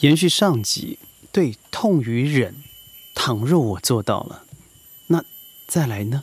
[0.00, 0.96] 延续上集，
[1.32, 2.54] 对痛与忍，
[3.16, 4.44] 倘若我做到了，
[5.08, 5.24] 那
[5.66, 6.22] 再来呢？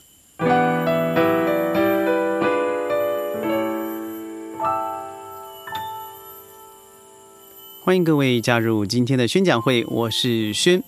[7.83, 10.81] 欢迎各位加入今天的宣讲会，我是轩。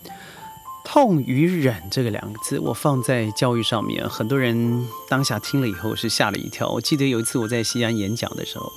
[0.85, 6.69] 痛与忍这个两个字，我放在教育上面，很多人当下听了以后是吓了一跳。
[6.69, 8.71] 我记得有一次我在西安演讲的时候。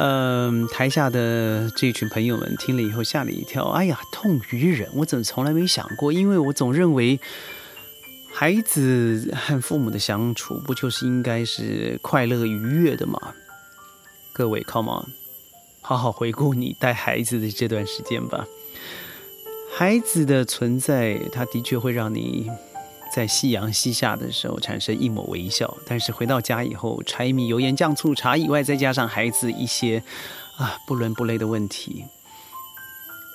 [0.00, 3.64] 嗯，台下的这群朋友们听了以后吓了一跳。
[3.70, 6.12] 哎呀，痛于忍，我怎么从来没想过？
[6.12, 7.18] 因为我总认为，
[8.32, 13.18] 孩子和父母的相处不就是应该是快乐愉悦的吗？
[14.32, 15.10] 各位，come on，
[15.80, 18.46] 好好回顾你带孩子的这段时间吧。
[19.76, 22.48] 孩子的存在，他的确会让你。
[23.10, 30.02] 在夕阳西下的时候产生一抹微笑，但是回到家以后，柴米油盐酱醋茶以外，再加上孩子一些
[30.56, 32.04] 啊不伦不类的问题，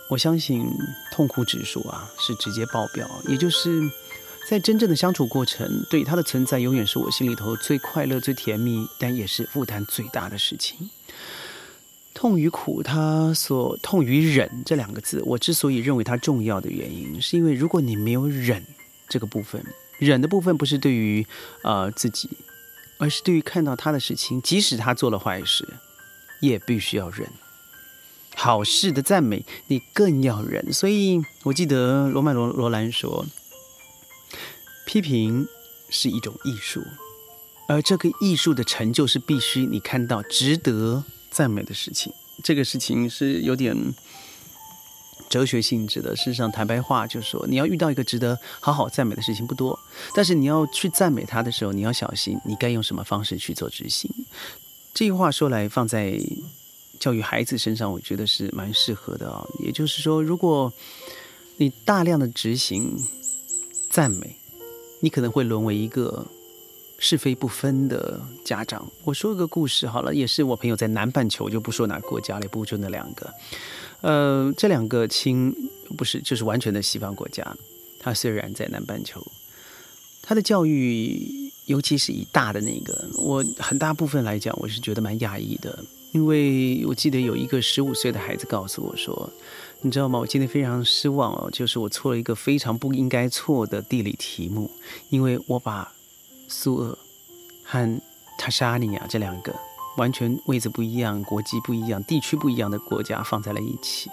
[0.09, 0.65] 我相信
[1.11, 3.09] 痛苦指数啊是直接爆表。
[3.27, 3.81] 也就是
[4.47, 10.89] 在真正的相处过程，对他的存在永远是我心里头最快乐、最甜蜜，但也是负担最大的事情。
[12.13, 18.63] 痛与苦，他所痛与忍这两个字，我之所以认为它重要的原因，是因为如果你没有忍。
[19.13, 19.63] 这个部分，
[19.99, 21.23] 忍的部分不是对于
[21.61, 22.27] 呃自己，
[22.97, 25.67] 而是对于看到他的事情，即使他做了坏事，
[26.41, 27.29] 也必须要忍。
[28.35, 30.73] 好事的赞美，你更要忍。
[30.73, 33.23] 所以我记得罗曼罗罗兰说，
[34.87, 35.47] 批评
[35.91, 36.83] 是一种艺术，
[37.67, 42.11] 而这个艺术的成就是必须你看到值得赞美的事情。
[42.43, 43.93] 这个事情是有点。
[45.33, 49.79] 哲学性质的，事实上，坦白话就是说，你要遇到一个值得好好赞美的事情不多，
[50.13, 54.07] 但是你要去赞美他的时候，你要小心，你该用什么方式去做执行。
[54.93, 56.19] 这句话说来放在
[56.99, 59.43] 教育孩子身上，我觉得是蛮适合的啊。
[59.57, 60.71] 也就是说，如果
[61.57, 62.95] 你大量的执行
[63.89, 64.37] 赞美，
[64.99, 66.23] 你可能会沦为一个
[67.05, 68.89] 是非不分的家长。
[69.03, 73.29] 我说个故事好了，也是我朋友在南半球，就不说哪个国家了，也不就那两个。
[73.99, 75.53] 呃，这两个亲
[75.97, 77.45] 不是就是完全的西方国家。
[77.99, 79.21] 他虽然在南半球，
[80.21, 85.83] 他的教育，尤其是以大的那个，我很大部分来讲，我是觉得蛮讶异的。
[86.13, 89.29] 因为我记得有一个十五岁的孩子告诉我说
[89.81, 90.17] ：“你知道吗？
[90.19, 94.71] 我今天非常失望哦，就是我错了一个非常不应该错的地理题目，
[95.09, 95.91] 因为我把
[96.53, 96.97] 苏俄
[97.63, 98.01] 和
[98.37, 99.53] 塔沙尼亚这两个。”
[99.95, 104.09] 完全位置不一样、国籍不一样、地区不一样的国家放在了一起，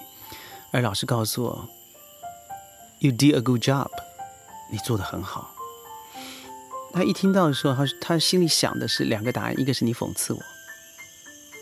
[0.73, 1.69] 而老师告诉我
[2.99, 3.89] ：“You did a good job，
[4.71, 5.55] 你做的很好。”
[6.93, 10.41] 他一听到的时候，他他心里想的是两个答案：一个是你讽刺我，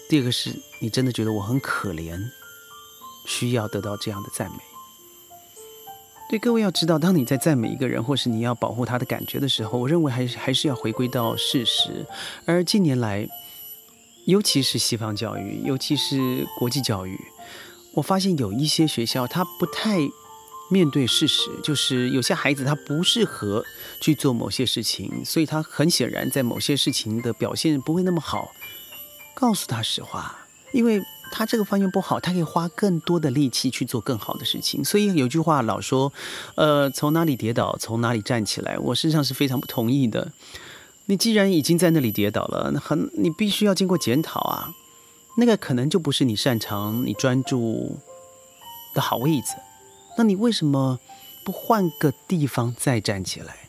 [0.09, 0.51] 第二个是
[0.81, 2.21] 你真的觉得我很可怜，
[3.25, 4.59] 需要得到这样的赞美。
[6.29, 12.05] 对各位要知道，当你在赞美一个人，或是你要保护他的感觉的时候，我认为还是还是要回归到事实。
[12.45, 13.27] 而近年来，
[14.27, 17.19] 尤其是西方教育，尤其是国际教育，
[17.95, 19.99] 我发现有一些学校，他不太
[20.71, 23.65] 面对事实，就是有些孩子他不适合
[24.03, 28.51] 去做某些事情，所以他很显然在某些事情的表现不会那么好。
[29.35, 30.37] 告诉他实话，
[30.75, 31.01] 因为
[31.31, 34.85] 他这个方面不好，他可以花更多的力气去做更好的事情。
[34.85, 36.13] 所以有句话老说，
[36.57, 40.33] 呃，从哪里跌倒，从哪里站起来，我实上是非常不同意的。
[41.07, 44.75] 你既然已经在那里跌倒了，很你必须要经过检讨啊。
[45.39, 47.99] 那个可能就不是你擅长、你专注
[48.95, 49.55] 的好位置。
[50.17, 50.99] 那你为什么
[51.45, 53.68] 不换个地方再站起来？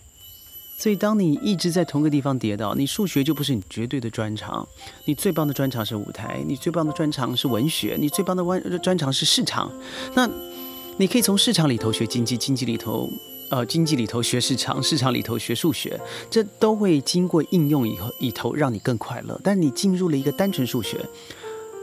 [0.80, 4.66] 所以，当你一直在同个地方跌倒，你数学就不是你绝对的专长。
[5.04, 9.70] 你最棒的专长是舞台，你最棒的专长是文学，你最棒的专专长是市场。
[10.16, 10.30] 那
[10.96, 13.10] 你可以从市场里头学经济，经济里头。
[13.50, 19.42] 呃，经济里头学市场，市场里头学数学，这都会经过应用以后，以头让你更快乐。
[19.44, 21.04] 但你进入了一个单纯数学，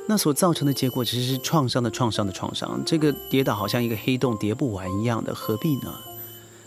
[0.07, 2.81] 那所造成的结果其实是创伤的创伤的创伤。
[2.87, 5.93] 这个跌倒好像一个黑洞，跌不完一样的，何必呢？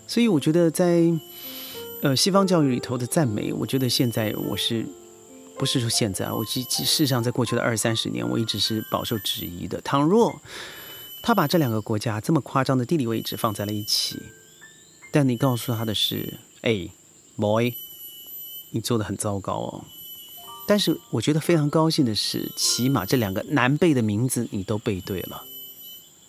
[0.06, 1.10] 所以我觉得在
[2.01, 4.86] 呃西方教育里头的赞美，我觉得现在我是
[5.57, 6.34] 不是说现在啊？
[6.34, 9.81] 我其事实上在过去的二三十年，我一直是饱受质疑的。
[9.81, 10.42] 倘若
[11.22, 14.18] 他把这两个国家这么夸张的地理位置放在了一起。
[15.12, 16.88] 但你告诉他的是：“哎
[17.36, 17.74] ，boy，
[18.72, 19.86] 你做的很糟糕哦。”
[20.68, 25.44] 但是我觉得非常高兴的是，起码这两个难背的名字你都背对了。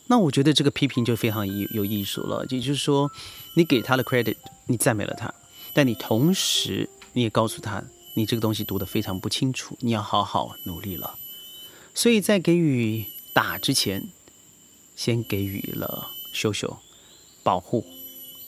[0.07, 2.45] 那我觉得这个批评就非常有有艺术了。
[2.49, 3.11] 也就是说，
[3.55, 5.33] 你给他的 credit，你赞美了他，
[5.73, 7.85] 但你同时你也告诉他，
[8.15, 11.17] 你这个东西读得非常不清楚，你要好好努力了。
[11.95, 14.09] 所以在给予打之前。
[14.97, 16.77] 先给予了羞羞、
[17.43, 17.87] 保护、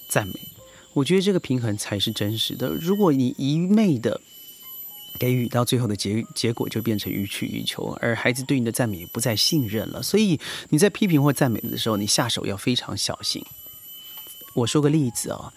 [0.07, 0.35] 赞美。
[0.93, 2.69] 我觉得这个平衡才是真实的。
[2.69, 4.21] 如果你一昧的
[5.19, 10.03] 给予，到最后的结结果就变成予取予求，而孩子对你的赞美不再信任了。
[10.03, 13.43] 所以你在批评或赞美的时候，你下手要非常小心。
[14.55, 15.53] 我说个例子啊，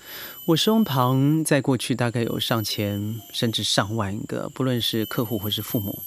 [0.45, 5.99] 我身旁在过去大概有上千甚至上万个，不论是客户或是父母，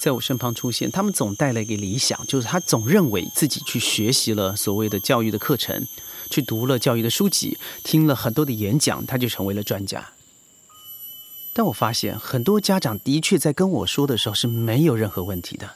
[0.00, 5.86] 在我身旁出现，他们总带了一个理想，就是他总认为自己去学习了所谓的教育的课程。
[6.30, 10.08] 去读了教育的书籍，听了很多的演讲，他就成为了专家。
[11.52, 15.72] 但我发现很多家长的确在跟我说的时候是没有任何问题的。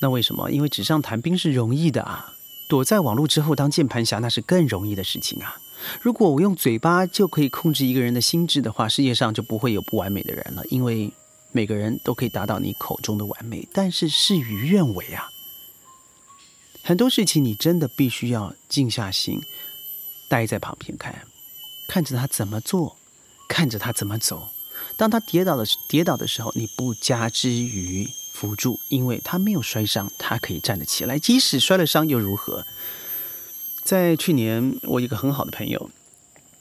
[0.00, 0.50] 那为什么？
[0.50, 2.32] 因为纸上谈兵是容易的啊，
[2.68, 5.56] 躲在网络之后当键盘侠那是更容易的事情啊。
[6.00, 11.12] 如果我用嘴巴就可以控制一个人的心智的话，世界上就不会有不完美的人了，因为
[11.52, 13.68] 每个人都可以达到你口中的完美。
[13.72, 15.28] 但是事与愿违啊。
[16.82, 19.40] 很多事情你真的必须要静下心，
[20.28, 21.26] 待在旁边看，
[21.86, 22.96] 看着他怎么做，
[23.48, 24.48] 看着他怎么走。
[24.96, 31.18] 当他跌倒的跌倒的时候，你不加之于扶助，因为他没有摔伤，他可以站得起来。
[31.20, 32.66] 即使摔了伤又如何？
[33.84, 35.88] 在去年，我一个很好的朋友，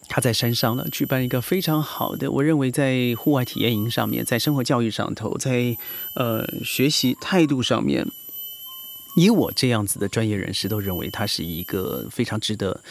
[0.08, 5.76] 他在山上呢举办一个非常好的，我认为在户外体验营上面，在生活教育上头，在
[6.14, 8.06] 呃学习态度上面。
[9.16, 12.82] 以我这样子的专业人士都认为它是一个非常值得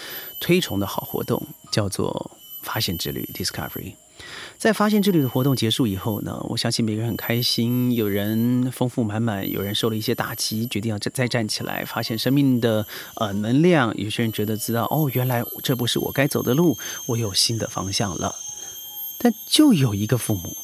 [0.40, 1.40] 推崇的好活动，
[1.72, 2.30] 叫做
[2.62, 3.94] 发现之旅 （Discovery）。
[4.58, 12.86] 在发现之旅的活动结束以后呢，我相信每个人很开心，有人丰富满满，有人受了一些打击，决定要再再站起来，发现生命的
[13.16, 13.92] 呃能量。
[13.98, 18.34] 有些人觉得知道哦，原来这不是我该走的路，我有新的方向了。
[19.18, 20.56] 但就有一个父母。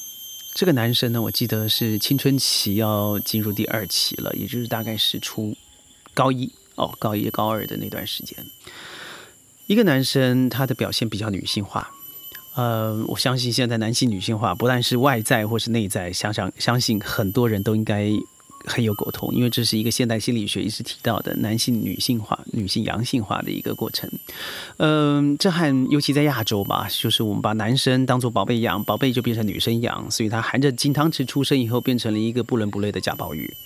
[0.55, 5.57] 这个男生呢，我记得是青春期要进入第二期了，也就是大概是初
[6.15, 8.37] 高一哦，高一高二的那段时间。
[9.67, 11.93] 一个男生他的表现比较女性化，
[12.59, 18.11] 呃，我相信现在男性女性化不但是外在或是内在，想想相信很多人都应该。
[18.67, 24.11] 很有沟通，因为这是一个现代心理学一直提到的男性女性化、女性阳性化的一个过程。
[24.79, 33.57] 嗯，这和尤其在亚洲吧，就是我们把男生当做宝贝养，宝贝就变成女生养，所以他含着金汤匙出生以后，变成了一个不伦不类的贾宝玉。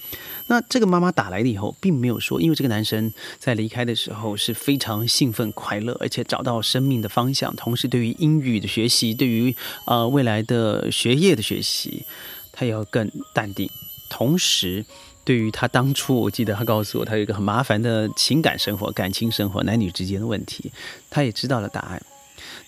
[0.47, 9.55] 那这个妈妈打来了以后，并没有说，因为这个男生在离开的时候是非常兴奋、快乐，而且找到生命的方向，同时对于英语的学习，对于
[9.87, 12.05] 呃未来的学业的学习，
[12.53, 13.69] 他也要更淡定。
[14.11, 14.85] 同时，
[15.25, 20.71] 对于他当初，我记得他告诉我，他有一个很麻烦的情感生活、感情生活、男女之间的问题，
[21.09, 22.03] 他也知道了答案。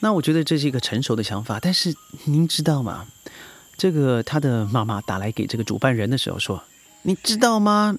[0.00, 1.58] 那我觉得这是一个成熟的想法。
[1.60, 1.94] 但是
[2.24, 3.06] 您知道吗？
[3.76, 6.62] 这个他的妈妈打来给这个主办人的时候说
[7.04, 7.98] ：“你知道吗？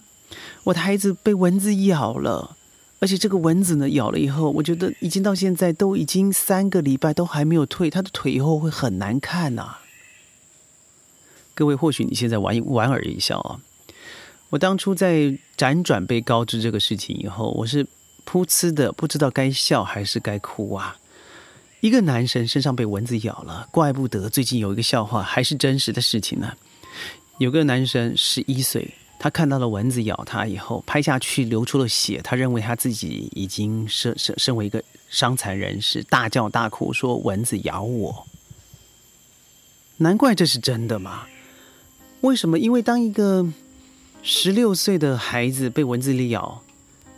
[0.66, 2.58] 我的孩子被蚊子咬了，
[3.00, 9.78] 而且这个蚊子呢咬了以后，我觉得已经到现在都已经三个礼拜都还没有退，他的腿以后会很难看呐。”
[11.54, 13.62] 各位，或许你现在莞莞尔一笑啊！
[14.50, 17.86] 我当初在辗转被告知这个事情以后，我是
[18.26, 20.98] 噗呲的，不知道该笑还是该哭啊！
[21.80, 26.54] 一个男生身上被蚊子咬了，怪不得最近有一个笑话还是真实的事情呢。
[27.38, 38.26] 有个男生十一岁，他看到了蚊子咬他以后，拍下去流出了血，他认为他自己已经身身身为一个伤残人士，大叫大哭说蚊子咬我。
[39.98, 41.24] 难怪这是真的嘛！
[42.22, 42.58] 为什么？
[42.58, 43.46] 因为当一个
[44.24, 46.62] 十六岁的孩子被蚊子咬，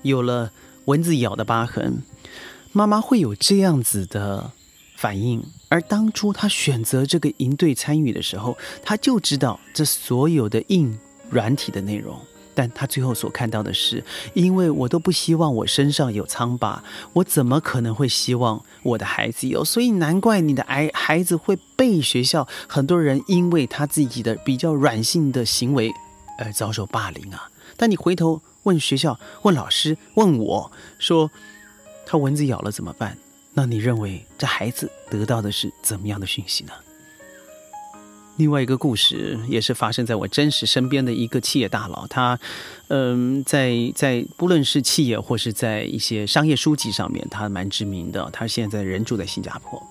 [0.02, 0.52] 有了
[0.86, 2.02] 蚊子咬的疤痕，
[2.72, 4.52] 妈妈会有这样子的
[4.98, 5.42] 反应。
[5.70, 11.00] 而当初他选择这个营队参与的时候，他就知道这所有的硬
[11.30, 12.20] 软体的内容。
[12.56, 19.64] 但他最后所看到的是，因为我都不希望我身上有疮疤，我怎么可能会希望我的孩子有？
[19.64, 25.94] 所以难怪你的孩孩子会被学校很多人因为他自己的比较软性的行为
[26.40, 27.48] 而遭受霸凌啊！
[27.78, 31.30] 但你回头问学校、问老师、问我说，
[32.08, 33.16] 他蚊子咬了怎么办？
[33.58, 36.74] 那你认为这孩子得到的是怎么样的讯息呢？
[38.36, 42.40] 另外一个故事也是发生在我真实身边的一个企业大佬，他，
[42.90, 48.30] 嗯，在在不论是企业或是在一些商业书籍上面，他蛮知名的。
[48.32, 49.82] 他现在人住在新加坡。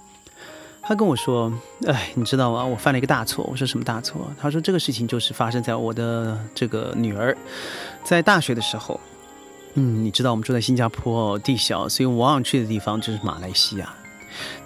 [0.80, 1.52] 他跟我说
[1.88, 2.64] ：“哎，你知道吗？
[2.64, 7.36] 我犯了一个大错。”我说：“什么大错？”他说：“这个事情就是发生在我的这个女儿
[8.04, 9.00] 在大学的时候。
[9.76, 13.94] 嗯，你知道我们住在新加坡，地小，所以我往往去的地方就是马来西亚。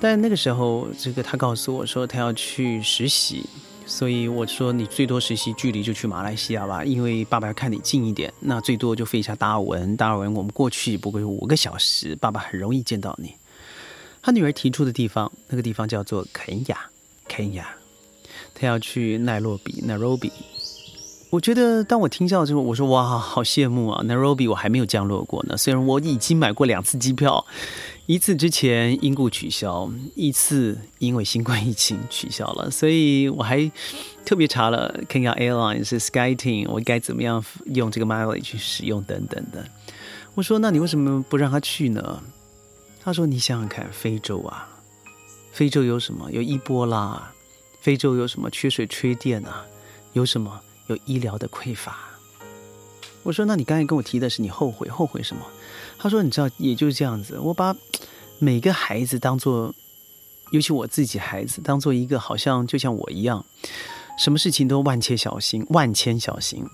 [0.00, 3.44] 但那个时候，这个他告诉我说他要去实习。”
[3.86, 8.32] 所以我说，你最多实习距离就去马来西亚吧，因为爸爸要看你近一点。
[8.38, 13.34] 那最多就飞一下达尔文，达尔文我们过去不过五个小时，爸爸很容易见到你。
[14.22, 16.78] 他女儿提出的地方，那个地方叫做肯亚，
[17.26, 17.68] 肯亚，
[18.54, 20.30] 他要去奈洛比 （Nairobi）。
[21.30, 27.46] 我觉得当我听到之后，我说哇，好羡慕啊！Nairobi 我还没有降落过呢，虽然我已经买过两次机票。
[28.06, 33.70] 一次之前因故取消，一次因为新冠疫情取消了，所以我还
[34.24, 39.64] 特别查了 Kenya Airlines 是 SkyTeam，我该怎么样用这个 mileage 去使用等等的。
[40.34, 42.20] 我说，那你为什么不让他去呢？
[43.00, 44.68] 他说，你想想看，非洲啊，
[45.52, 46.32] 非洲有什么？
[46.32, 47.30] 有伊波拉，
[47.80, 48.50] 非洲有什么？
[48.50, 49.64] 缺水、缺电啊？
[50.14, 50.60] 有什么？
[50.94, 51.96] 有医疗的匮乏。
[53.22, 55.42] 我说，那你刚才跟我提的是你后悔，后悔什么？
[55.98, 57.38] 他说：“你知道，也就是这样子。
[57.38, 57.76] 我把
[58.38, 59.74] 每个孩子当做，
[60.50, 63.44] 尤其我自己孩子，当做一个好像就像我一样，
[64.18, 66.64] 什么事情都万切小心，万千小心，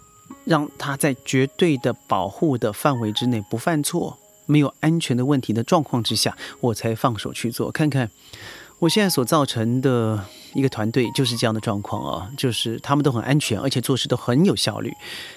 [0.44, 7.72] 让他在绝对的保护的范围之内不犯错，没有安全的问题的状况之下，我才放手去做。
[7.72, 8.08] 看看
[8.78, 14.92] 我现在所造成的一个团队就是这样的状况啊，就是他们都很安全，而且做事都很有效率。”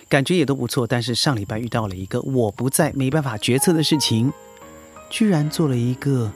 [0.09, 4.31] 感觉也都不错，但是上礼拜遇到了一个我不在没办法决策的事情，
[5.09, 6.29] 居然做了一个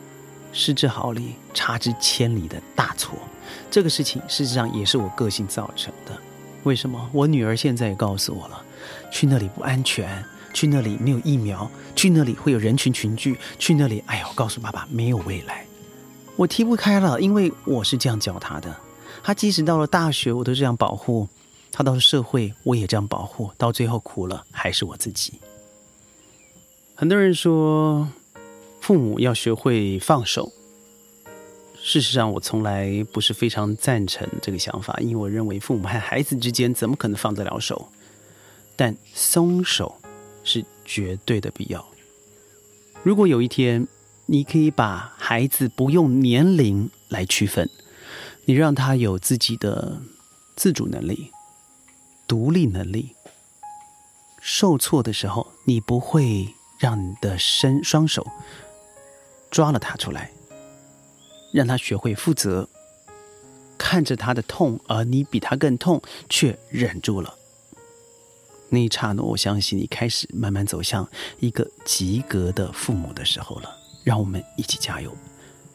[0.54, 3.20] 失之毫厘、差之千里的大错。
[3.70, 6.18] 这个事情事实上也是我个性造成的。
[6.64, 7.10] 为什么？
[7.12, 8.64] 我女儿现在也告诉我了，
[9.12, 15.66] 去那里不安全，去那里没有疫苗，去那里会有人群群聚，去那里，哎呀，我告诉爸爸没有未来。
[16.36, 18.76] 我踢不开了，因为我是这样教他的。
[19.24, 21.28] 他即使到了大学，我都这样保护。
[21.72, 25.34] 他到了社会，我也这样保护，到最后苦了还是我自己。
[26.96, 28.08] 很多人说，
[28.82, 30.52] 父母要学会放手。
[31.82, 37.90] 事实上，我从来不是非常赞成这个想法，因为我认为父母和孩子之间怎么可能放得了手？
[38.76, 39.96] 但松手
[40.44, 41.86] 是绝对的必要。
[43.04, 43.88] 如果有一天，
[44.26, 47.70] 你可以把孩子不用年龄来区分，
[48.46, 50.02] 你让他有自己的
[50.56, 51.32] 自主能力。
[52.26, 53.16] 独立能力
[54.42, 56.48] 受挫的时候，你不会
[56.80, 58.26] 让你的身双手
[59.52, 60.32] 抓了他出来，
[61.54, 62.68] 让他学会负责，
[63.78, 67.38] 看着他的痛，而你比他更痛，却忍住了。
[68.70, 71.08] 那一刹那，我相信你开始慢慢走向
[71.40, 73.83] 一个及格的父母的时候了。
[74.04, 75.16] 让我们一起加油。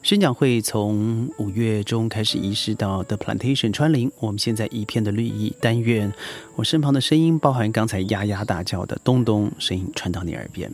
[0.00, 5.54] 宣讲会从五月中开始移师到 The Plantation 川林，我们现在一片的绿意。
[5.60, 6.12] 但愿
[6.54, 10.72] 我身旁的声音，包含刚才呀呀大叫的咚咚声音，传到你耳边。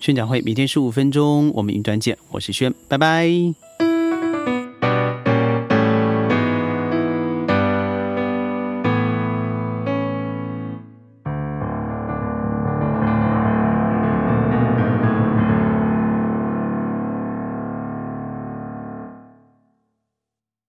[0.00, 2.16] 宣讲会每天十五分钟，我们云端见。
[2.30, 3.67] 我是轩，拜拜。